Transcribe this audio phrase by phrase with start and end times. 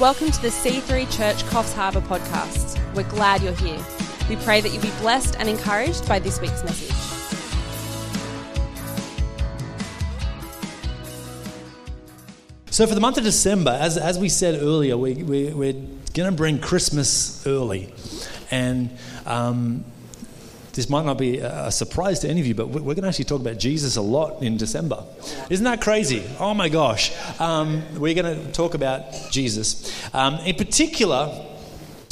[0.00, 2.80] Welcome to the C3 Church Coffs Harbour podcast.
[2.94, 3.84] We're glad you're here.
[4.30, 6.96] We pray that you'll be blessed and encouraged by this week's message.
[12.70, 16.30] So, for the month of December, as, as we said earlier, we, we, we're going
[16.30, 17.92] to bring Christmas early.
[18.50, 19.84] And um,
[20.72, 23.24] this might not be a surprise to any of you, but we're going to actually
[23.24, 25.04] talk about Jesus a lot in December.
[25.48, 26.24] Isn't that crazy?
[26.38, 27.12] Oh my gosh.
[27.40, 29.92] Um, we're going to talk about Jesus.
[30.14, 31.46] Um, in particular,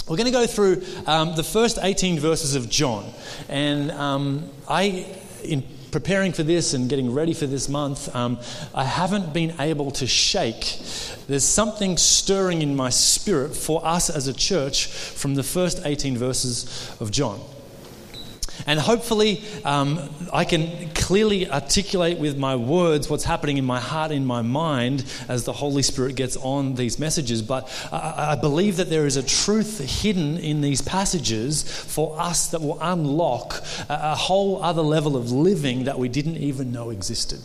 [0.08, 3.10] we're going to go through um, the first 18 verses of John.
[3.48, 5.06] And um, I,
[5.44, 8.38] in preparing for this and getting ready for this month, um,
[8.74, 10.80] I haven't been able to shake.
[11.28, 16.16] There's something stirring in my spirit for us as a church from the first 18
[16.16, 17.40] verses of John.
[18.68, 19.98] And hopefully, um,
[20.30, 25.06] I can clearly articulate with my words what's happening in my heart, in my mind,
[25.26, 27.40] as the Holy Spirit gets on these messages.
[27.40, 32.48] But I, I believe that there is a truth hidden in these passages for us
[32.48, 33.54] that will unlock
[33.88, 37.40] a, a whole other level of living that we didn't even know existed.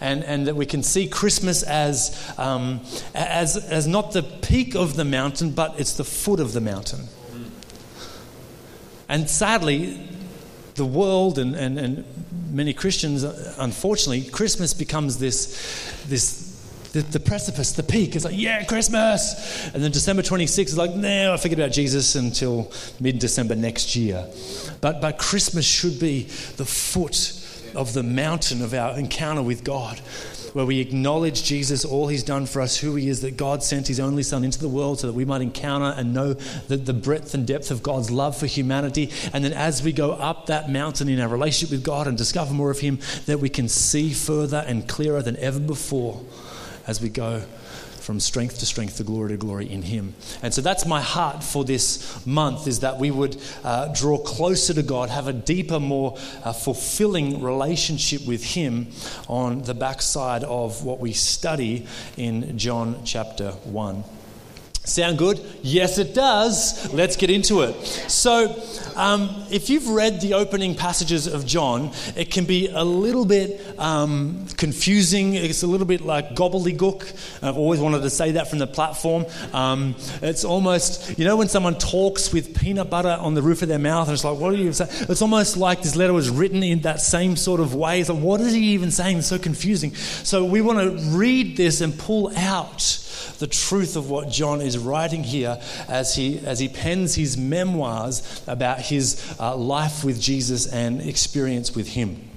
[0.00, 2.80] And, and, that we can see Christmas as, um,
[3.12, 7.08] as, as not the peak of the mountain, but it's the foot of the mountain.
[9.08, 10.13] And sadly,
[10.74, 12.04] the world and, and, and
[12.50, 16.44] many Christians, unfortunately, Christmas becomes this, this
[16.92, 18.14] the, the, precipice, the peak.
[18.14, 19.68] It's like, yeah, Christmas.
[19.74, 23.96] And then December 26th is like, no, I forget about Jesus until mid December next
[23.96, 24.26] year.
[24.80, 26.24] But, but Christmas should be
[26.56, 27.40] the foot
[27.74, 30.00] of the mountain of our encounter with God
[30.54, 33.88] where we acknowledge Jesus, all he's done for us, who he is, that God sent
[33.88, 36.94] his only Son into the world so that we might encounter and know the, the
[36.94, 39.10] breadth and depth of God's love for humanity.
[39.32, 42.54] And then as we go up that mountain in our relationship with God and discover
[42.54, 46.22] more of him, that we can see further and clearer than ever before
[46.86, 47.42] as we go
[48.04, 50.14] from strength to strength, to glory to glory in Him.
[50.42, 54.74] And so that's my heart for this month is that we would uh, draw closer
[54.74, 58.88] to God, have a deeper, more uh, fulfilling relationship with Him
[59.28, 61.86] on the backside of what we study
[62.16, 64.04] in John chapter 1.
[64.86, 65.40] Sound good?
[65.62, 66.92] Yes, it does.
[66.92, 67.74] Let's get into it.
[68.10, 68.62] So,
[68.96, 73.62] um, if you've read the opening passages of John, it can be a little bit
[73.78, 75.36] um, confusing.
[75.36, 77.42] It's a little bit like gobbledygook.
[77.42, 79.24] I've always wanted to say that from the platform.
[79.54, 83.68] Um, it's almost, you know, when someone talks with peanut butter on the roof of
[83.68, 84.90] their mouth, and it's like, what are you saying?
[85.08, 88.00] It's almost like this letter was written in that same sort of way.
[88.00, 89.16] It's like, what is he even saying?
[89.16, 89.94] It's so confusing.
[89.94, 93.00] So, we want to read this and pull out
[93.38, 98.42] the truth of what John is writing here as he, as he pens his memoirs
[98.46, 102.30] about his uh, life with Jesus and experience with him.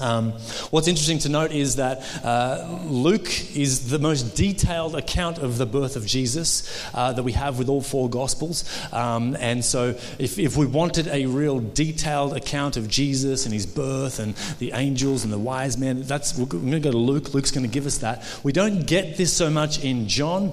[0.00, 0.32] Um,
[0.70, 5.66] what's interesting to note is that uh, Luke is the most detailed account of the
[5.66, 8.64] birth of Jesus uh, that we have with all four Gospels.
[8.92, 13.66] Um, and so, if, if we wanted a real detailed account of Jesus and his
[13.66, 17.34] birth and the angels and the wise men, that's, we're going to go to Luke.
[17.34, 18.24] Luke's going to give us that.
[18.42, 20.52] We don't get this so much in John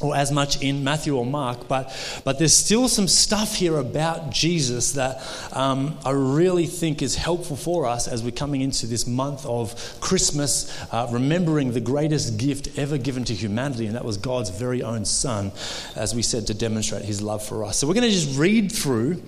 [0.00, 1.90] or as much in Matthew or Mark, but,
[2.22, 5.22] but there's still some stuff here about Jesus that
[5.54, 9.74] um, I really think is helpful for us as we're coming into this month of
[10.00, 14.82] Christmas, uh, remembering the greatest gift ever given to humanity, and that was God's very
[14.82, 15.50] own Son,
[15.94, 17.78] as we said, to demonstrate his love for us.
[17.78, 19.22] So we're going to just read through.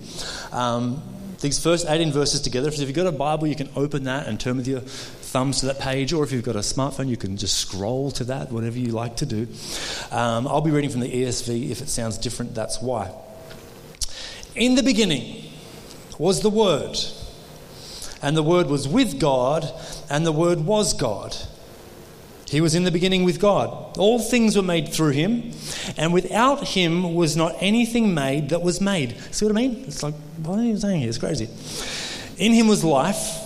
[0.51, 1.01] Um,
[1.41, 2.67] these first 18 verses together.
[2.67, 4.81] If you've got a Bible, you can open that and turn with your
[5.29, 8.23] thumbs to that page, or if you've got a smartphone, you can just scroll to
[8.25, 9.47] that, whatever you like to do.
[10.11, 11.69] Um, I'll be reading from the ESV.
[11.69, 13.11] If it sounds different, that's why.
[14.55, 15.43] In the beginning
[16.17, 16.97] was the Word,
[18.23, 19.71] and the Word was with God,
[20.09, 21.35] and the Word was God.
[22.49, 23.97] He was in the beginning with God.
[23.99, 25.51] All things were made through him,
[25.95, 29.15] and without him was not anything made that was made.
[29.29, 29.83] See what I mean?
[29.85, 31.09] It's like, what are you saying here?
[31.09, 31.47] It's crazy.
[32.43, 33.45] In him was life,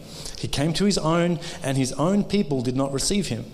[0.41, 3.45] He came to his own, and his own people did not receive him.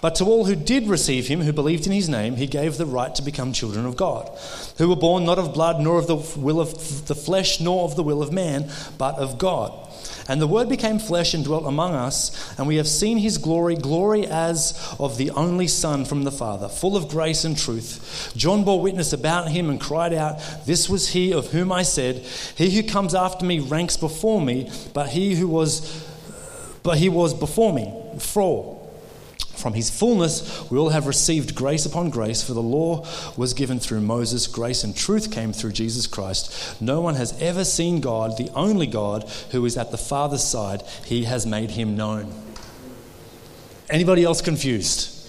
[0.00, 2.86] But to all who did receive him, who believed in his name, he gave the
[2.86, 4.26] right to become children of God,
[4.78, 7.94] who were born not of blood, nor of the will of the flesh, nor of
[7.94, 9.86] the will of man, but of God.
[10.28, 13.76] And the Word became flesh and dwelt among us, and we have seen his glory,
[13.76, 18.32] glory as of the only Son from the Father, full of grace and truth.
[18.34, 22.24] John bore witness about him and cried out, This was he of whom I said,
[22.56, 26.08] He who comes after me ranks before me, but he who was
[26.82, 27.94] but he was before me.
[29.54, 33.06] From his fullness we all have received grace upon grace, for the law
[33.36, 36.80] was given through Moses, grace and truth came through Jesus Christ.
[36.80, 40.82] No one has ever seen God, the only God who is at the Father's side.
[41.04, 42.32] He has made him known.
[43.90, 45.19] Anybody else confused?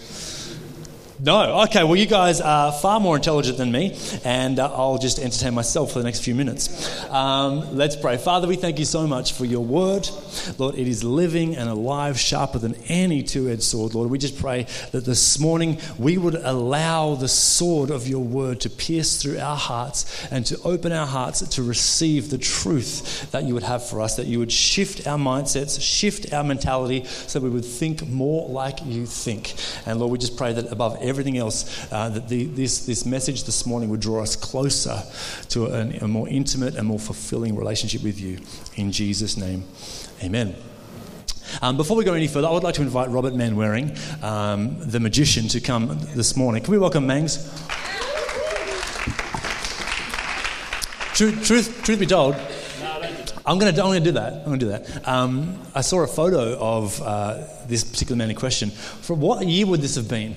[1.23, 1.61] No.
[1.65, 3.95] Okay, well, you guys are far more intelligent than me,
[4.25, 7.07] and uh, I'll just entertain myself for the next few minutes.
[7.11, 8.17] Um, let's pray.
[8.17, 10.09] Father, we thank you so much for your word.
[10.57, 13.93] Lord, it is living and alive, sharper than any two edged sword.
[13.93, 18.59] Lord, we just pray that this morning we would allow the sword of your word
[18.61, 23.43] to pierce through our hearts and to open our hearts to receive the truth that
[23.43, 27.39] you would have for us, that you would shift our mindsets, shift our mentality so
[27.39, 29.53] we would think more like you think.
[29.85, 33.43] And Lord, we just pray that above everything else, uh, that the, this, this message
[33.43, 35.01] this morning would draw us closer
[35.49, 38.39] to a, a more intimate and more fulfilling relationship with you.
[38.75, 39.63] In Jesus' name,
[40.23, 40.55] amen.
[41.61, 44.99] Um, before we go any further, I would like to invite Robert Manwaring, um, the
[44.99, 46.63] magician, to come this morning.
[46.63, 47.37] Can we welcome Mangs?
[51.13, 52.35] Truth, truth, truth be told,
[53.45, 54.33] I'm going to I'm going to do that.
[54.33, 55.07] I'm going to do that.
[55.07, 58.69] Um, I saw a photo of uh, this particular man in question.
[58.69, 60.35] For what year would this have been?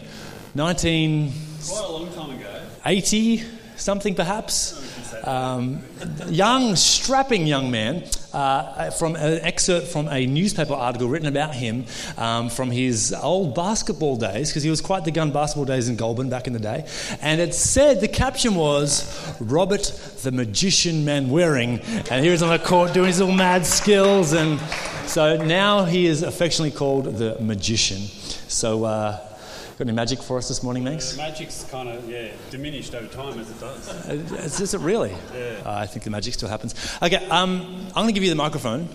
[0.55, 1.33] 19.
[1.67, 2.63] Quite a long time ago.
[2.87, 3.43] 80
[3.77, 4.81] something perhaps.
[5.27, 5.83] Um,
[6.29, 8.05] young, strapping young man,
[8.35, 11.87] uh, from an excerpt from a newspaper article written about him
[12.19, 15.97] um, from his old basketball days, because he was quite the gun basketball days in
[15.97, 16.87] Goulburn back in the day.
[17.23, 19.83] And it said, the caption was, Robert
[20.23, 21.83] the Magician Manwaring.
[22.11, 24.35] And he was on the court doing his little mad skills.
[24.35, 24.61] And
[25.07, 28.03] so now he is affectionately called the Magician.
[28.49, 29.34] So, uh,
[29.77, 31.13] Got any magic for us this morning, Max?
[31.13, 34.09] The magic's kind of yeah diminished over time as it does.
[34.33, 35.11] Is, is it really?
[35.35, 35.63] Yeah.
[35.67, 36.77] Uh, I think the magic still happens.
[37.03, 38.89] Okay, um, I'm going to give you the microphone,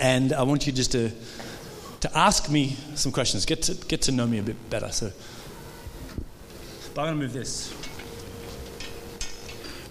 [0.00, 1.12] and I want you just to
[2.00, 3.46] to ask me some questions.
[3.46, 4.90] Get to get to know me a bit better.
[4.90, 5.12] So,
[6.92, 7.72] but I'm going to move this.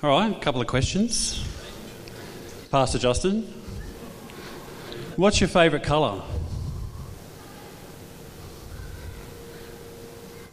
[0.03, 1.47] All right, a couple of questions.
[2.71, 3.43] Pastor Justin,
[5.15, 6.23] what's your favourite colour?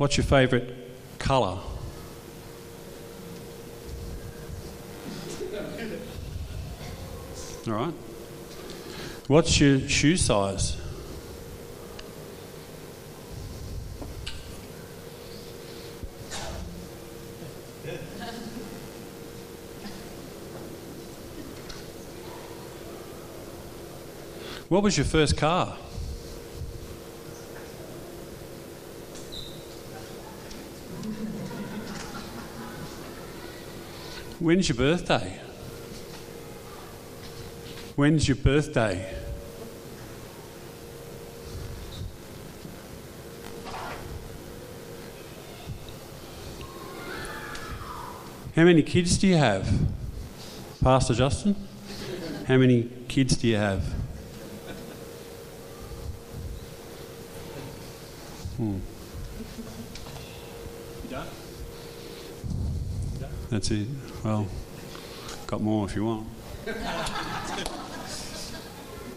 [0.01, 0.65] What's your favourite
[1.19, 1.59] colour?
[7.67, 7.93] All right.
[9.27, 10.79] What's your shoe size?
[24.71, 25.77] What was your first car?
[34.41, 35.39] When's your birthday?
[37.95, 39.15] When's your birthday?
[48.57, 49.71] How many kids do you have?
[50.83, 51.55] Pastor Justin?
[52.49, 53.85] How many kids do you have?
[58.57, 58.79] Hmm.
[63.51, 63.89] That's it.
[64.25, 64.47] Well,
[65.49, 66.27] got more if you want.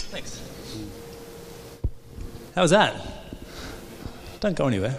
[0.09, 0.41] Thanks.
[2.55, 2.95] How was that?
[4.39, 4.97] Don't go anywhere.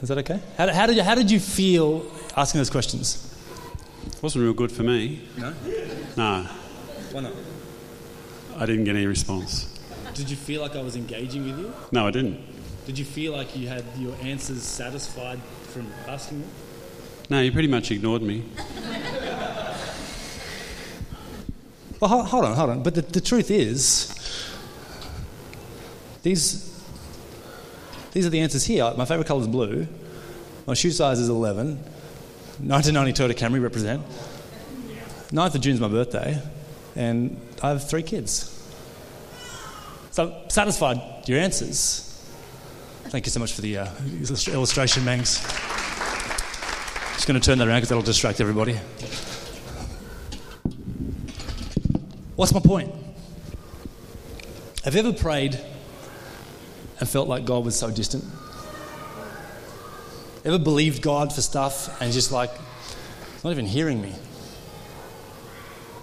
[0.00, 0.40] Is that okay?
[0.56, 2.04] How, how, did you, how did you feel
[2.36, 3.30] asking those questions?
[4.22, 5.26] Wasn't real good for me.
[5.36, 5.54] No?
[6.16, 6.46] No,
[7.12, 7.32] Why not?
[8.56, 9.76] I didn't get any response.
[10.14, 11.74] Did you feel like I was engaging with you?
[11.90, 12.40] No, I didn't.
[12.86, 15.40] Did you feel like you had your answers satisfied
[15.72, 16.50] from asking them?
[17.30, 18.44] No, you pretty much ignored me.
[22.00, 22.82] Well, ho- hold on, hold on.
[22.82, 24.12] But the, the truth is,
[26.22, 26.82] these,
[28.12, 28.92] these are the answers here.
[28.96, 29.86] My favourite colour is blue.
[30.66, 31.76] My shoe size is 11.
[32.58, 34.02] 1990 Toyota Camry represent.
[35.30, 36.40] 9th of June is my birthday.
[36.94, 38.50] And I have three kids.
[40.10, 42.00] So, satisfied your answers.
[43.06, 43.88] Thank you so much for the uh,
[44.52, 45.42] illustration, Mangs.
[47.24, 48.74] Just going to turn that around because that'll distract everybody.
[52.36, 52.92] What's my point?
[54.84, 55.58] Have you ever prayed
[57.00, 58.24] and felt like God was so distant?
[60.44, 62.50] Ever believed God for stuff and just like,
[63.42, 64.12] not even hearing me?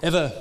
[0.01, 0.31] Ever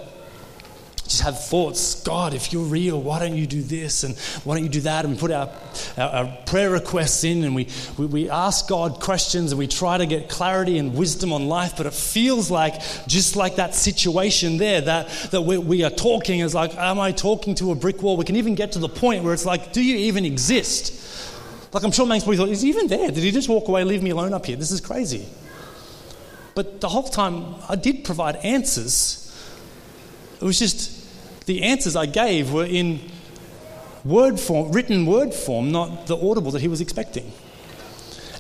[1.21, 4.71] have thoughts, God, if you're real, why don't you do this and why don't you
[4.71, 5.05] do that?
[5.05, 5.51] And put our,
[5.97, 9.99] our, our, prayer requests in and we, we, we ask God questions and we try
[9.99, 12.75] to get clarity and wisdom on life, but it feels like
[13.07, 17.13] just like that situation there that, that we, we are talking is like, am I
[17.13, 18.17] talking to a brick wall?
[18.17, 20.97] We can even get to the point where it's like, do you even exist?
[21.73, 23.11] Like I'm sure Mangs probably thought, is he even there?
[23.11, 24.57] Did he just walk away, leave me alone up here?
[24.57, 25.27] This is crazy.
[26.55, 29.17] But the whole time I did provide answers.
[30.41, 31.00] It was just
[31.47, 33.01] the answers I gave were in
[34.05, 37.33] word form, written word form, not the audible that he was expecting.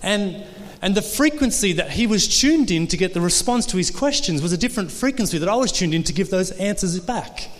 [0.02, 0.44] And,
[0.80, 4.42] and the frequency that he was tuned in to get the response to his questions
[4.42, 7.50] was a different frequency that I was tuned in to give those answers back.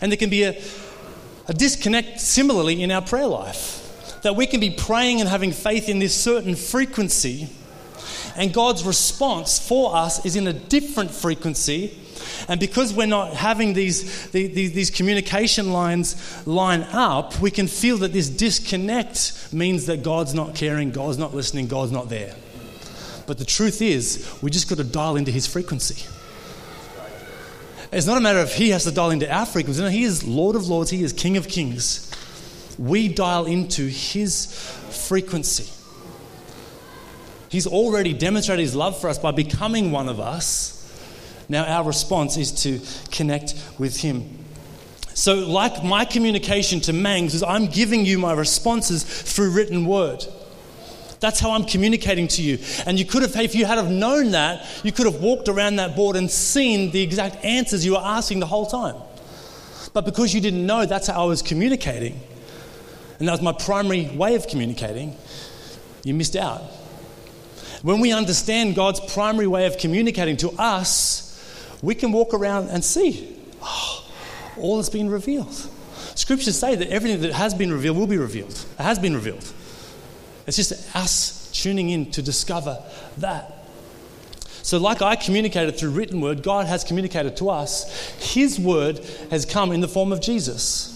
[0.00, 0.60] And there can be a,
[1.48, 4.20] a disconnect similarly in our prayer life.
[4.22, 7.48] That we can be praying and having faith in this certain frequency,
[8.36, 11.98] and God's response for us is in a different frequency
[12.48, 17.98] and because we're not having these, these, these communication lines line up, we can feel
[17.98, 22.34] that this disconnect means that God's not caring, God's not listening, God's not there.
[23.26, 26.06] But the truth is, we just got to dial into His frequency.
[27.92, 29.82] It's not a matter of He has to dial into our frequency.
[29.82, 32.10] No, He is Lord of Lords, He is King of Kings.
[32.78, 34.46] We dial into His
[35.06, 35.70] frequency.
[37.48, 40.79] He's already demonstrated His love for us by becoming one of us.
[41.50, 42.80] Now, our response is to
[43.10, 44.38] connect with Him.
[45.14, 50.24] So, like my communication to Mangs, is I'm giving you my responses through written word.
[51.18, 52.58] That's how I'm communicating to you.
[52.86, 55.76] And you could have, if you had have known that, you could have walked around
[55.76, 58.94] that board and seen the exact answers you were asking the whole time.
[59.92, 62.20] But because you didn't know that's how I was communicating,
[63.18, 65.16] and that was my primary way of communicating,
[66.04, 66.62] you missed out.
[67.82, 71.26] When we understand God's primary way of communicating to us,
[71.82, 74.10] we can walk around and see oh,
[74.56, 75.52] all that's been revealed.
[76.14, 78.52] Scriptures say that everything that has been revealed will be revealed.
[78.78, 79.52] It has been revealed.
[80.46, 82.82] It's just us tuning in to discover
[83.18, 83.56] that.
[84.62, 88.10] So, like I communicated through written word, God has communicated to us.
[88.34, 88.98] His word
[89.30, 90.89] has come in the form of Jesus.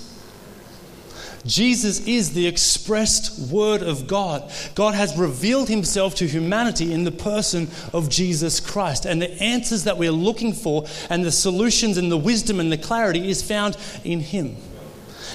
[1.46, 4.50] Jesus is the expressed word of God.
[4.74, 9.04] God has revealed himself to humanity in the person of Jesus Christ.
[9.04, 12.78] And the answers that we're looking for, and the solutions, and the wisdom, and the
[12.78, 14.56] clarity is found in him.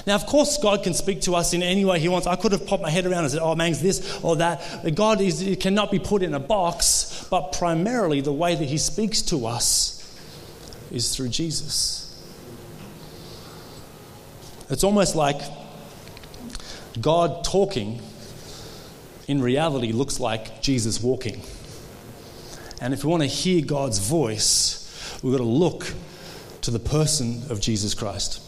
[0.06, 2.26] Now, of course, God can speak to us in any way He wants.
[2.26, 4.94] I could have popped my head around and said, oh, man's this or that.
[4.94, 9.22] God is, cannot be put in a box, but primarily the way that He speaks
[9.22, 9.96] to us
[10.90, 12.06] is through Jesus.
[14.70, 15.40] It's almost like
[16.98, 18.00] God talking
[19.28, 21.40] in reality looks like Jesus walking.
[22.80, 25.92] And if we want to hear God's voice, we've got to look
[26.62, 28.42] to the person of Jesus Christ.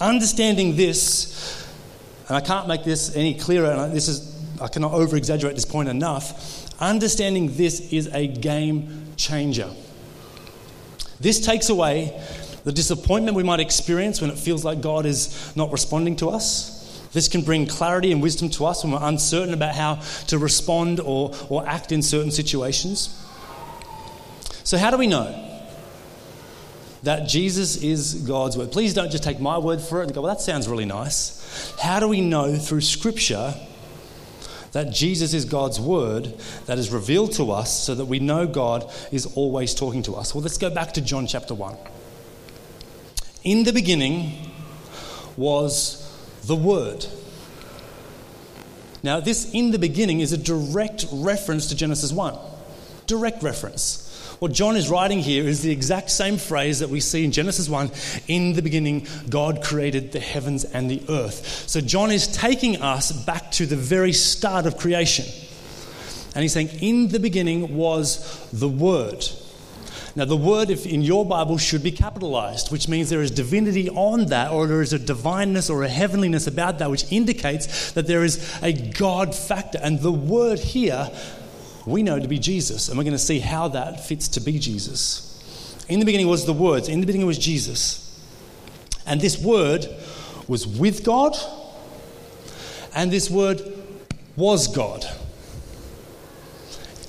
[0.00, 1.66] Understanding this,
[2.28, 5.64] and I can't make this any clearer, and this is, I cannot over exaggerate this
[5.64, 6.80] point enough.
[6.80, 9.70] Understanding this is a game changer.
[11.18, 12.18] This takes away
[12.64, 16.79] the disappointment we might experience when it feels like God is not responding to us.
[17.12, 19.96] This can bring clarity and wisdom to us when we're uncertain about how
[20.28, 23.16] to respond or, or act in certain situations.
[24.62, 25.46] So, how do we know
[27.02, 28.70] that Jesus is God's word?
[28.70, 31.74] Please don't just take my word for it and go, well, that sounds really nice.
[31.80, 33.54] How do we know through Scripture
[34.70, 36.32] that Jesus is God's word
[36.66, 40.32] that is revealed to us so that we know God is always talking to us?
[40.32, 41.76] Well, let's go back to John chapter 1.
[43.42, 44.52] In the beginning
[45.36, 46.06] was
[46.44, 47.06] the Word.
[49.02, 52.36] Now, this in the beginning is a direct reference to Genesis 1.
[53.06, 54.06] Direct reference.
[54.40, 57.68] What John is writing here is the exact same phrase that we see in Genesis
[57.68, 57.90] 1
[58.28, 61.68] In the beginning, God created the heavens and the earth.
[61.68, 65.26] So, John is taking us back to the very start of creation.
[66.34, 69.24] And he's saying, In the beginning was the Word.
[70.16, 74.26] Now, the word in your Bible should be capitalized, which means there is divinity on
[74.26, 78.24] that, or there is a divineness or a heavenliness about that, which indicates that there
[78.24, 79.78] is a God factor.
[79.82, 81.10] And the word here
[81.86, 84.58] we know to be Jesus, and we're going to see how that fits to be
[84.58, 85.26] Jesus.
[85.88, 88.06] In the beginning was the Word, in the beginning was Jesus.
[89.06, 89.86] And this Word
[90.46, 91.36] was with God,
[92.94, 93.60] and this Word
[94.36, 95.04] was God.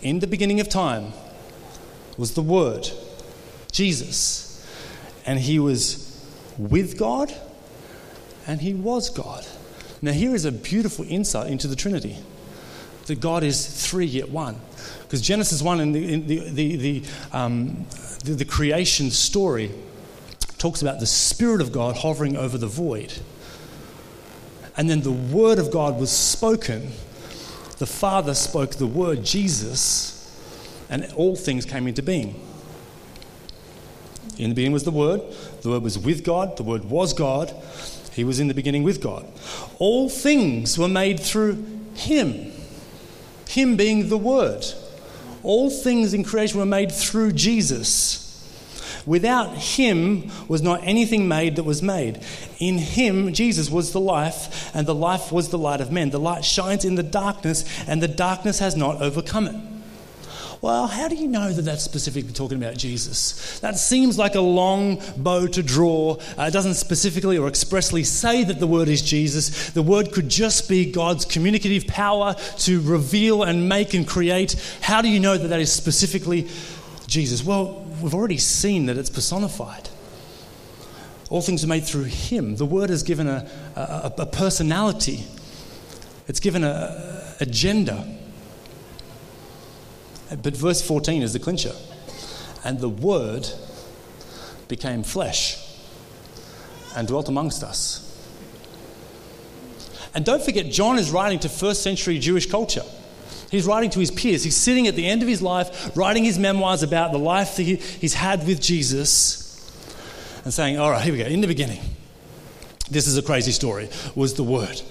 [0.02, 1.14] In the beginning of time,
[2.22, 2.88] was the Word,
[3.72, 4.64] Jesus.
[5.26, 6.24] And he was
[6.56, 7.34] with God
[8.46, 9.44] and he was God.
[10.04, 12.18] Now, here is a beautiful insight into the Trinity
[13.08, 14.62] that God is three yet one.
[15.02, 17.86] Because Genesis 1 and the, the, the, the, um,
[18.24, 19.72] the, the creation story
[20.60, 23.14] talks about the Spirit of God hovering over the void.
[24.78, 26.92] And then the Word of God was spoken.
[27.80, 30.21] The Father spoke the Word, Jesus,
[30.92, 32.40] and all things came into being.
[34.38, 35.22] In the beginning was the Word,
[35.62, 37.54] the Word was with God, the Word was God,
[38.14, 39.26] He was in the beginning with God.
[39.80, 42.52] All things were made through Him,
[43.48, 44.66] Him being the Word.
[45.44, 48.28] All things in creation were made through Jesus.
[49.06, 52.22] Without him was not anything made that was made.
[52.60, 56.12] In him, Jesus was the life, and the life was the light of men.
[56.12, 59.71] The light shines in the darkness, and the darkness has not overcome it.
[60.62, 63.60] Well, how do you know that that's specifically talking about Jesus?
[63.62, 66.18] That seems like a long bow to draw.
[66.38, 69.72] Uh, it doesn't specifically or expressly say that the word is Jesus.
[69.72, 74.56] The word could just be God's communicative power to reveal and make and create.
[74.82, 76.48] How do you know that that is specifically
[77.08, 77.44] Jesus?
[77.44, 79.90] Well, we've already seen that it's personified.
[81.32, 82.58] All things are made through Him.
[82.58, 85.26] The Word is given a, a, a personality,
[86.28, 88.06] it's given a, a gender.
[90.42, 91.74] But verse 14 is the clincher.
[92.64, 93.48] And the Word
[94.68, 95.58] became flesh
[96.96, 98.08] and dwelt amongst us.
[100.14, 102.84] And don't forget, John is writing to first century Jewish culture.
[103.50, 104.44] He's writing to his peers.
[104.44, 107.64] He's sitting at the end of his life, writing his memoirs about the life that
[107.64, 109.38] he, he's had with Jesus,
[110.44, 111.26] and saying, All right, here we go.
[111.26, 111.82] In the beginning,
[112.90, 114.82] this is a crazy story, was the Word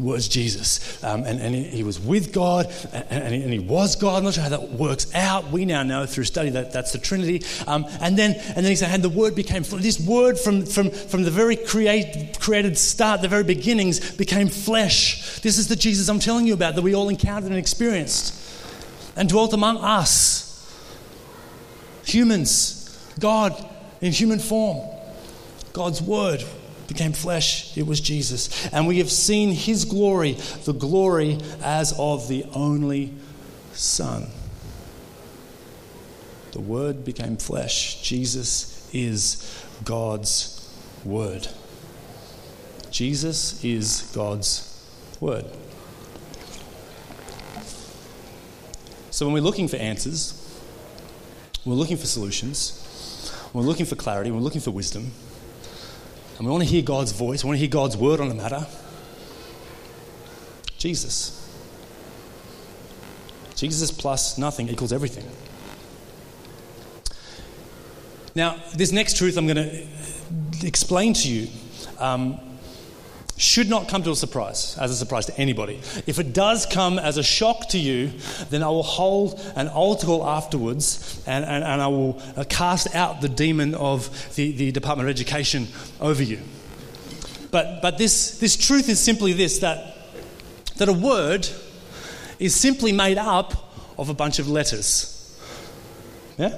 [0.00, 1.02] was Jesus.
[1.02, 4.18] Um, and, and he, was with God and, and, he, was God.
[4.18, 5.50] I'm not sure how that works out.
[5.50, 7.42] We now know through study that that's the Trinity.
[7.66, 10.90] Um, and, then, and then he said, and the Word became, this Word from, from,
[10.90, 15.40] from the very create, created start, the very beginnings, became flesh.
[15.40, 18.34] This is the Jesus I'm telling you about that we all encountered and experienced
[19.16, 20.44] and dwelt among us.
[22.04, 23.52] Humans, God
[24.00, 24.88] in human form,
[25.72, 26.44] God's Word
[26.88, 28.66] became flesh, it was Jesus.
[28.72, 30.32] And we have seen his glory,
[30.64, 33.14] the glory as of the only
[33.74, 34.26] Son.
[36.52, 38.02] The Word became flesh.
[38.02, 40.74] Jesus is God's
[41.04, 41.46] Word.
[42.90, 44.64] Jesus is God's
[45.20, 45.44] Word.
[49.10, 50.34] So when we're looking for answers,
[51.66, 55.12] we're looking for solutions, we're looking for clarity, we're looking for wisdom
[56.38, 58.34] and we want to hear God's voice, we want to hear God's word on the
[58.34, 58.66] matter,
[60.78, 61.34] Jesus.
[63.56, 65.24] Jesus plus nothing equals everything.
[68.36, 71.48] Now, this next truth I'm going to explain to you
[71.98, 72.38] um,
[73.38, 75.80] should not come to a surprise, as a surprise to anybody.
[76.06, 78.10] If it does come as a shock to you,
[78.50, 82.94] then I will hold an altar call afterwards and, and, and I will uh, cast
[82.96, 85.68] out the demon of the, the Department of Education
[86.00, 86.40] over you.
[87.52, 89.96] But, but this, this truth is simply this that,
[90.76, 91.48] that a word
[92.40, 95.14] is simply made up of a bunch of letters.
[96.36, 96.56] Yeah?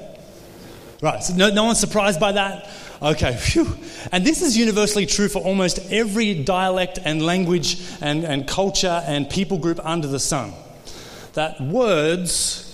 [1.03, 2.69] Right, so no, no one's surprised by that?
[3.03, 3.79] Okay, phew.
[4.13, 9.29] And this is universally true for almost every dialect and language and, and culture and
[9.29, 10.53] people group under the sun.
[11.33, 12.67] That words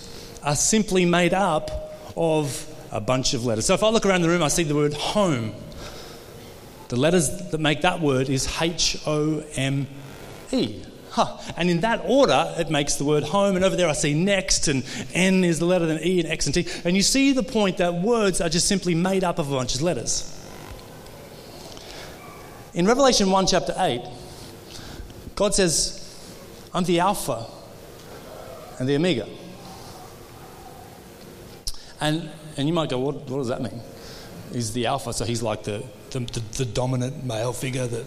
[0.43, 3.67] are simply made up of a bunch of letters.
[3.67, 5.55] So if I look around the room, I see the word home.
[6.89, 9.87] The letters that make that word is H O M
[10.51, 10.83] E.
[11.16, 11.38] Huh.
[11.57, 13.57] And in that order, it makes the word home.
[13.57, 16.44] And over there, I see next, and N is the letter, then E, and X
[16.44, 16.66] and T.
[16.85, 19.74] And you see the point that words are just simply made up of a bunch
[19.74, 20.31] of letters.
[22.74, 24.02] In Revelation 1, chapter 8,
[25.37, 26.02] God says,
[26.74, 27.46] I'm the Alpha
[28.79, 29.26] and the Omega.
[31.98, 33.81] And, and you might go, what, what does that mean?
[34.52, 38.05] He's the Alpha, so he's like the, the, the, the dominant male figure that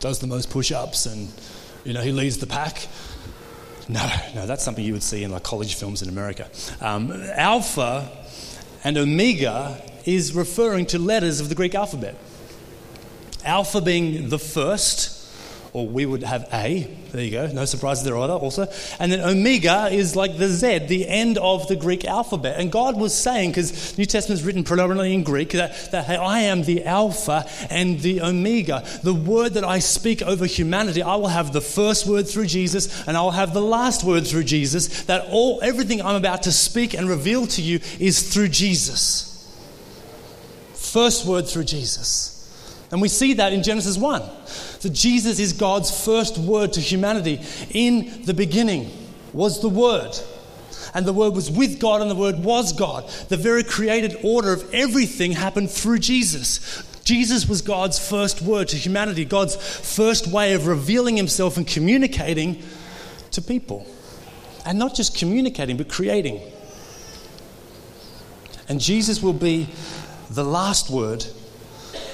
[0.00, 1.28] does the most push ups and
[1.84, 2.86] you know, he leads the pack.
[3.88, 6.48] No, no, that's something you would see in like college films in America.
[6.80, 8.08] Um, alpha
[8.84, 12.16] and Omega is referring to letters of the Greek alphabet.
[13.44, 15.11] Alpha being the first,
[15.74, 16.82] or we would have A.
[17.12, 17.46] There you go.
[17.46, 18.66] No surprises there either, also.
[18.98, 22.60] And then Omega is like the Z, the end of the Greek alphabet.
[22.60, 26.16] And God was saying, because New Testament is written predominantly in Greek, that, that hey,
[26.16, 28.84] I am the Alpha and the Omega.
[29.02, 33.06] The word that I speak over humanity, I will have the first word through Jesus,
[33.06, 35.04] and I will have the last word through Jesus.
[35.04, 39.30] That all everything I'm about to speak and reveal to you is through Jesus.
[40.74, 42.31] First word through Jesus.
[42.92, 44.22] And we see that in Genesis 1.
[44.82, 47.40] That Jesus is God's first word to humanity.
[47.70, 48.90] In the beginning
[49.32, 50.14] was the Word.
[50.94, 53.08] And the Word was with God, and the Word was God.
[53.30, 56.86] The very created order of everything happened through Jesus.
[57.02, 62.62] Jesus was God's first word to humanity, God's first way of revealing himself and communicating
[63.32, 63.86] to people.
[64.66, 66.40] And not just communicating, but creating.
[68.68, 69.68] And Jesus will be
[70.30, 71.26] the last word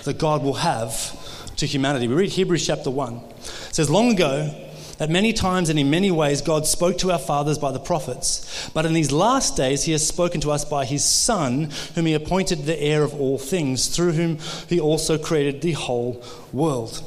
[0.05, 1.17] that God will have
[1.57, 2.09] to humanity.
[2.09, 3.15] We read Hebrews chapter 1.
[3.15, 4.55] It says, Long ago,
[5.01, 8.69] at many times and in many ways, God spoke to our fathers by the prophets.
[8.75, 12.15] But in these last days, He has spoken to us by His Son, whom He
[12.15, 17.03] appointed the heir of all things, through whom He also created the whole world.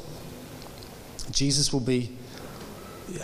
[1.31, 2.17] Jesus will be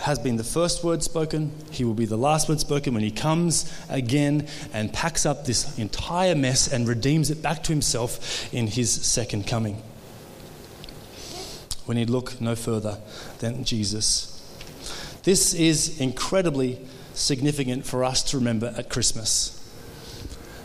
[0.00, 1.52] has been the first word spoken.
[1.70, 5.78] He will be the last word spoken when he comes again and packs up this
[5.78, 9.82] entire mess and redeems it back to himself in his second coming.
[11.86, 12.98] We need look no further
[13.38, 14.34] than Jesus.
[15.22, 16.78] This is incredibly
[17.14, 19.54] significant for us to remember at Christmas.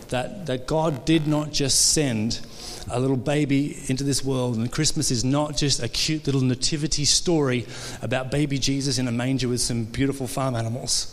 [0.10, 2.42] That, that God did not just send
[2.90, 4.58] a little baby into this world.
[4.58, 7.66] And Christmas is not just a cute little nativity story
[8.02, 11.10] about baby Jesus in a manger with some beautiful farm animals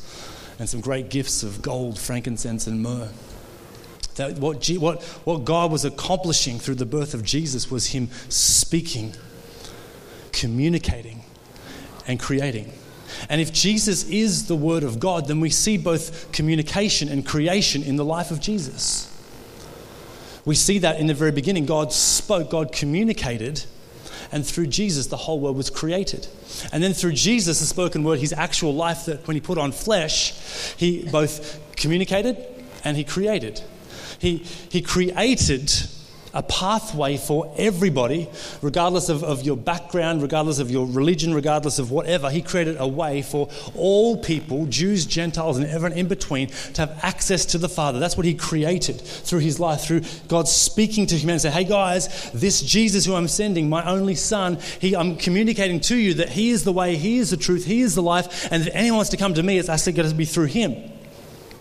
[0.59, 3.09] and some great gifts of gold, frankincense, and myrrh.
[4.17, 8.09] That what, G, what, what God was accomplishing through the birth of Jesus was Him
[8.29, 9.15] speaking,
[10.33, 11.23] communicating,
[12.07, 12.73] and creating.
[13.29, 17.83] And if Jesus is the Word of God, then we see both communication and creation
[17.83, 19.10] in the life of Jesus.
[20.51, 21.65] We see that in the very beginning.
[21.65, 23.63] God spoke, God communicated,
[24.33, 26.27] and through Jesus, the whole world was created.
[26.73, 29.71] And then through Jesus, the spoken word, his actual life, that when he put on
[29.71, 30.35] flesh,
[30.77, 32.37] he both communicated
[32.83, 33.63] and he created.
[34.19, 35.73] He, he created
[36.33, 38.29] a pathway for everybody,
[38.63, 42.31] regardless of, of your background, regardless of your religion, regardless of whatever.
[42.31, 46.99] He created a way for all people, Jews, Gentiles, and everyone in between, to have
[47.03, 47.99] access to the Father.
[47.99, 51.49] That's what He created through His life, through God speaking to humanity.
[51.49, 55.97] Say, hey guys, this Jesus who I'm sending, my only Son, he, I'm communicating to
[55.97, 58.67] you that He is the way, He is the truth, He is the life, and
[58.67, 60.77] if anyone wants to come to me, it's actually going to be through Him.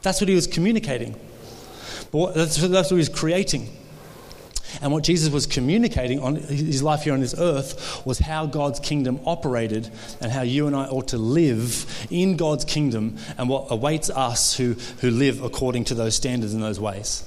[0.02, 1.20] That's what He was communicating.
[2.12, 3.70] But that's, that's what He was creating.
[4.82, 8.80] And what Jesus was communicating on his life here on this earth was how God's
[8.80, 9.90] kingdom operated
[10.22, 14.56] and how you and I ought to live in God's kingdom and what awaits us
[14.56, 17.24] who, who live according to those standards and those ways.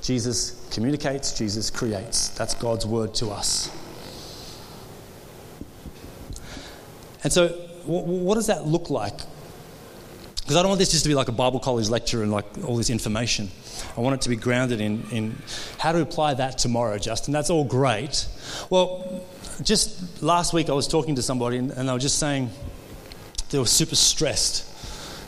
[0.00, 2.28] Jesus communicates, Jesus creates.
[2.30, 3.70] That's God's word to us.
[7.22, 7.48] And so,
[7.84, 9.20] what does that look like?
[10.50, 12.44] Because I don't want this just to be like a Bible college lecture and like
[12.66, 13.48] all this information.
[13.96, 15.36] I want it to be grounded in, in
[15.78, 17.32] how to apply that tomorrow, Justin.
[17.32, 18.26] That's all great.
[18.68, 19.22] Well,
[19.62, 22.50] just last week I was talking to somebody and, and they were just saying
[23.50, 24.66] they were super stressed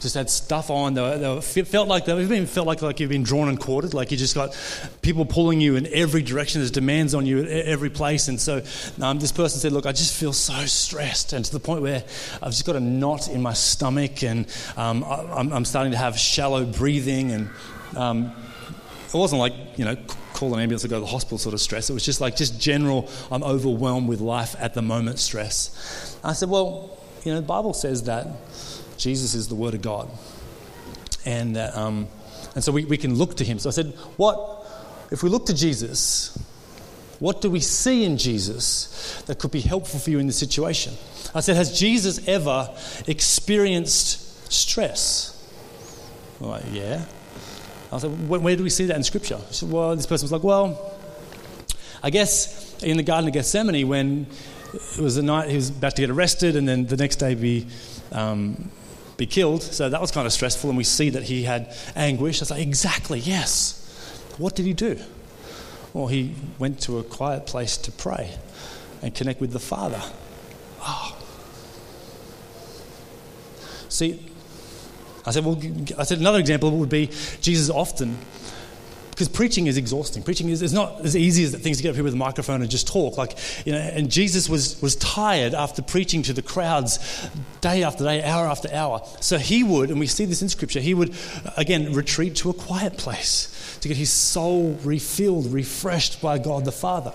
[0.03, 0.95] just had stuff on.
[0.95, 3.95] They, they felt like they even felt like, like you've been drawn and quartered.
[3.95, 4.57] Like you just got
[5.01, 6.61] people pulling you in every direction.
[6.61, 8.29] There's demands on you at every place.
[8.29, 8.63] And so
[9.01, 12.05] um, this person said, "Look, I just feel so stressed, and to the point where
[12.43, 16.19] I've just got a knot in my stomach, and um, I, am starting to have
[16.19, 17.51] shallow breathing, and
[17.97, 18.33] um,
[19.07, 19.97] it wasn't like, you know,
[20.33, 21.91] call an ambulance and go to the hospital sort of stress.
[21.91, 26.19] It was just like, just general, I'm overwhelmed with life at the moment stress.
[26.25, 28.27] I said, well, you know, the Bible says that
[29.03, 30.09] Jesus is the Word of God.
[31.25, 32.09] And, um,
[32.55, 33.59] and so we, we can look to Him.
[33.59, 34.67] So I said, what,
[35.11, 36.37] if we look to Jesus,
[37.19, 40.95] what do we see in Jesus that could be helpful for you in this situation?
[41.35, 42.69] I said, has Jesus ever
[43.07, 45.29] experienced stress?
[46.41, 47.05] Like, yeah.
[47.93, 49.39] I said, where do we see that in Scripture?
[49.51, 50.99] Said, well, this person was like, well,
[52.03, 54.27] I guess in the Garden of Gethsemane when
[54.75, 57.35] it was the night he was about to get arrested and then the next day
[57.35, 57.67] be,
[58.11, 58.71] um,
[59.17, 59.63] be killed.
[59.63, 62.43] So that was kind of stressful, and we see that he had anguish.
[62.43, 63.79] I like, exactly, yes.
[64.39, 64.99] What did he do?
[65.93, 68.35] Well, he went to a quiet place to pray
[69.03, 70.01] and connect with the Father.
[70.81, 71.19] Oh.
[73.89, 74.25] See,
[75.27, 75.61] I said, well,
[75.99, 78.17] I said another example would be Jesus often,
[79.13, 80.23] because preaching is exhausting.
[80.23, 82.63] Preaching is, is not as easy as things to get up here with a microphone
[82.63, 83.19] and just talk.
[83.19, 86.99] Like, you know, and Jesus was, was tired after preaching to the crowds
[87.61, 89.07] day after day, hour after hour.
[89.21, 91.15] So he would, and we see this in Scripture, he would,
[91.59, 96.73] again, retreat to a quiet place to get his soul refilled, refreshed by God the
[96.73, 97.13] Father.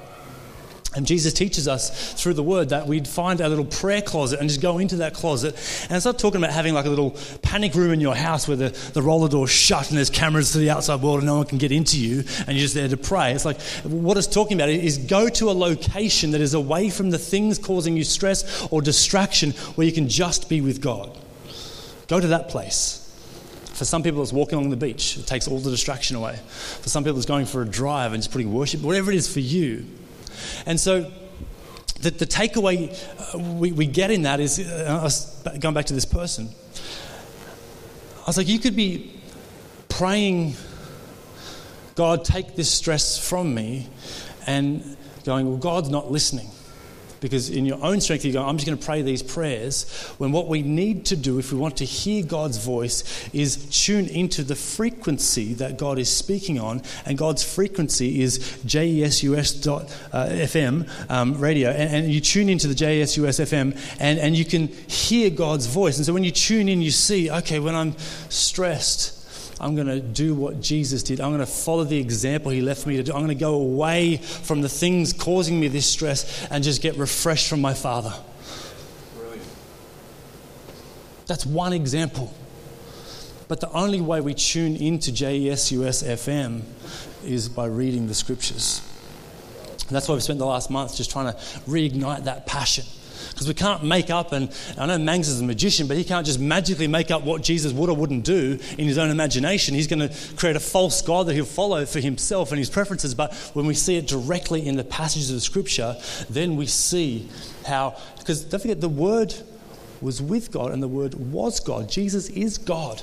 [0.98, 4.50] And Jesus teaches us through the word that we'd find a little prayer closet and
[4.50, 5.54] just go into that closet.
[5.84, 8.58] And it's not talking about having like a little panic room in your house where
[8.58, 11.46] the, the roller door's shut and there's cameras to the outside world and no one
[11.46, 13.32] can get into you and you're just there to pray.
[13.32, 17.12] It's like what it's talking about is go to a location that is away from
[17.12, 21.16] the things causing you stress or distraction where you can just be with God.
[22.08, 23.04] Go to that place.
[23.76, 25.16] For some people, it's walking along the beach.
[25.18, 26.38] It takes all the distraction away.
[26.82, 29.32] For some people, it's going for a drive and just putting worship, whatever it is
[29.32, 29.86] for you.
[30.66, 31.12] And so
[32.02, 32.94] the, the takeaway
[33.34, 35.10] uh, we, we get in that is uh,
[35.60, 36.50] going back to this person.
[38.20, 39.20] I was like, you could be
[39.90, 40.56] praying,
[41.96, 43.88] God, take this stress from me,
[44.46, 46.50] and going, well, God's not listening.
[47.20, 49.90] Because in your own strength, you go, I'm just going to pray these prayers.
[50.18, 54.08] When what we need to do, if we want to hear God's voice, is tune
[54.08, 56.82] into the frequency that God is speaking on.
[57.06, 59.50] And God's frequency is jesus.fm
[61.10, 61.70] um, radio.
[61.70, 65.98] And, and, you tune into the JESUS FM and, and you can hear God's voice.
[65.98, 67.98] And so when you tune in, you see, okay, when I'm
[68.30, 69.17] stressed,
[69.60, 71.20] I'm going to do what Jesus did.
[71.20, 73.12] I'm going to follow the example he left me to do.
[73.12, 76.96] I'm going to go away from the things causing me this stress and just get
[76.98, 78.14] refreshed from my Father.
[79.16, 79.48] Brilliant.
[81.26, 82.34] That's one example.
[83.48, 86.62] But the only way we tune into JESUS FM
[87.24, 88.82] is by reading the scriptures.
[89.88, 92.86] And that's why we've spent the last month just trying to reignite that passion
[93.30, 96.26] because we can't make up, and I know Mangs is a magician, but he can't
[96.26, 99.76] just magically make up what Jesus would or wouldn't do in his own imagination.
[99.76, 103.16] He's going to create a false God that he'll follow for himself and his preferences.
[103.16, 105.96] But when we see it directly in the passages of Scripture,
[106.30, 107.28] then we see
[107.66, 109.34] how, because don't forget, the Word
[110.02, 111.90] was with God and the Word was God.
[111.90, 113.02] Jesus is God.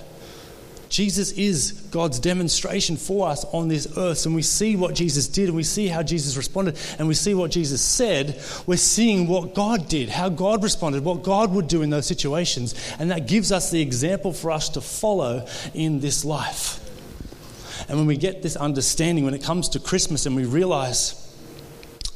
[0.95, 4.27] Jesus is God's demonstration for us on this earth.
[4.27, 7.35] And we see what Jesus did and we see how Jesus responded and we see
[7.35, 8.41] what Jesus said.
[8.65, 12.77] We're seeing what God did, how God responded, what God would do in those situations.
[13.01, 16.79] And that gives us the example for us to follow in this life.
[17.89, 21.21] And when we get this understanding, when it comes to Christmas and we realize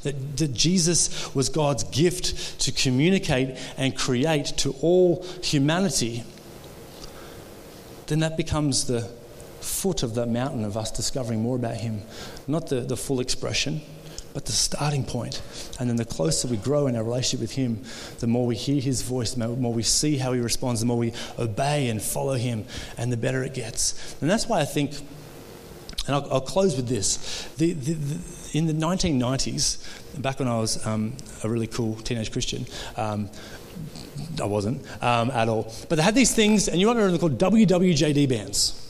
[0.05, 6.23] that, that Jesus was God's gift to communicate and create to all humanity
[8.09, 9.09] then that becomes the
[9.61, 12.03] foot of the mountain of us discovering more about Him.
[12.47, 13.81] Not the, the full expression,
[14.35, 15.43] but the starting point.
[15.79, 17.83] And then the closer we grow in our relationship with Him,
[18.21, 20.99] the more we hear His voice, the more we see how He responds, the more
[20.99, 22.65] we obey and follow Him,
[22.97, 24.17] and the better it gets.
[24.21, 24.93] And that's why I think,
[26.07, 27.49] and I'll, I'll close with this.
[27.59, 32.33] The, the, the, in the 1990s, back when I was um, a really cool teenage
[32.33, 32.67] Christian,
[32.97, 33.29] um,
[34.41, 35.73] I wasn't um, at all.
[35.89, 38.85] But they had these things, and you might remember them called WWJD bands.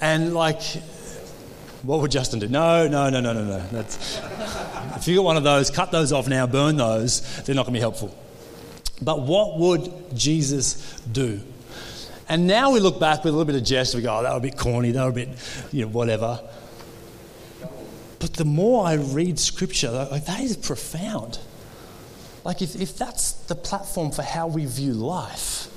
[0.00, 0.62] And like,
[1.82, 2.48] what would Justin do?
[2.48, 3.66] No, no, no, no, no, no.
[3.70, 4.20] That's,
[4.96, 7.20] if you got one of those, cut those off now, burn those.
[7.44, 8.16] They're not going to be helpful.
[9.02, 11.40] But what would Jesus do?
[12.28, 13.94] And now we look back with a little bit of jest.
[13.94, 15.28] We go, oh, that was a bit corny, that was a bit,
[15.72, 16.40] you know, whatever.
[18.18, 21.38] But the more I read scripture, like, that is profound.
[22.44, 25.68] Like, if, if that's the platform for how we view life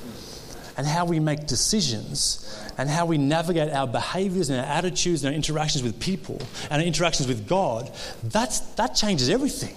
[0.77, 5.33] and how we make decisions and how we navigate our behaviors and our attitudes and
[5.33, 7.91] our interactions with people and our interactions with God,
[8.23, 9.75] that's, that changes everything.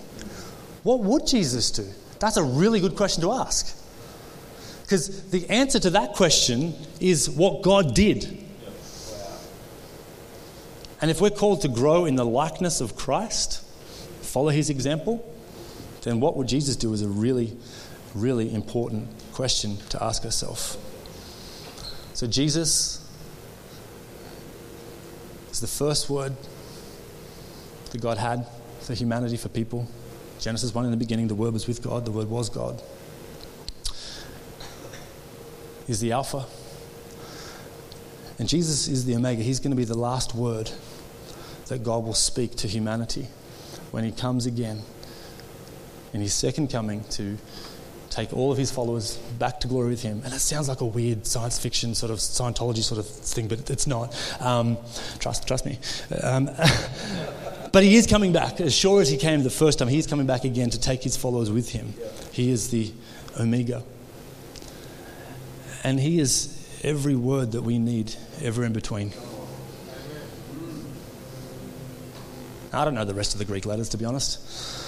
[0.85, 1.87] What would Jesus do?
[2.21, 3.77] That's a really good question to ask.
[4.83, 8.45] Because the answer to that question is what God did.
[11.03, 13.65] And if we're called to grow in the likeness of Christ,
[14.23, 15.25] follow his example,
[16.07, 17.57] then what would Jesus do is a really,
[18.15, 20.79] really important question to ask ourselves.
[22.15, 23.05] So, Jesus
[25.51, 26.33] is the first word
[27.91, 28.47] that God had
[28.83, 29.89] for humanity, for people.
[30.39, 32.81] Genesis 1 in the beginning, the Word was with God, the Word was God.
[35.89, 36.47] He's the Alpha.
[38.39, 39.43] And Jesus is the Omega.
[39.43, 40.71] He's going to be the last word
[41.67, 43.27] that God will speak to humanity
[43.91, 44.83] when He comes again
[46.17, 47.37] in his second coming to
[48.09, 50.23] take all of his followers back to glory with him.
[50.25, 53.69] And it sounds like a weird science fiction sort of Scientology sort of thing, but
[53.69, 54.17] it's not.
[54.41, 54.79] Um,
[55.19, 55.79] trust, trust me.
[56.23, 56.47] Um,
[57.73, 58.63] but he is coming back.
[58.63, 61.03] As sure as he came the first time, he is coming back again to take
[61.03, 61.93] his followers with him.
[62.33, 62.91] He is the
[63.39, 63.83] Omega.
[65.85, 69.13] And he is every word that we need ever in between.
[72.73, 74.86] I don't know the rest of the Greek letters, to be honest.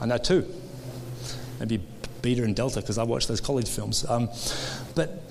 [0.00, 0.46] I know two.
[1.58, 1.80] Maybe
[2.22, 4.04] Beta and Delta, because I watch those college films.
[4.08, 4.28] Um,
[4.94, 5.22] but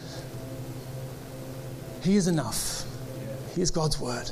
[2.04, 2.84] He is enough.
[3.56, 4.30] He is God's word.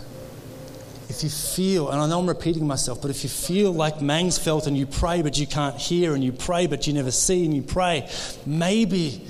[1.10, 4.38] if you feel, and I know I'm repeating myself, but if you feel like Mangs
[4.38, 7.46] felt and you pray but you can't hear, and you pray but you never see,
[7.46, 8.10] and you pray,
[8.46, 9.26] maybe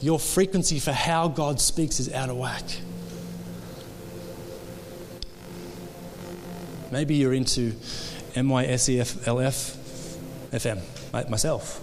[0.00, 2.64] your frequency for how God speaks is out of whack.
[6.90, 7.72] Maybe you're into
[8.34, 9.83] MYSELF
[10.54, 11.82] FM, myself.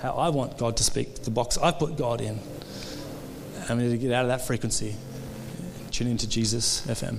[0.00, 2.40] How I want God to speak, the box I've put God in.
[3.68, 4.96] I need to get out of that frequency,
[5.90, 7.18] tune into Jesus FM.